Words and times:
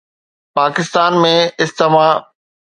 Pakistan 0.55 1.11
۾ 1.23 1.35
asthma 1.63 2.07